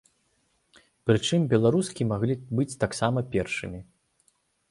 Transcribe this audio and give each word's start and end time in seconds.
Прычым, 1.09 1.43
беларускі 1.51 2.07
маглі 2.13 2.35
быць 2.59 2.79
таксама 2.87 3.19
першымі. 3.35 3.79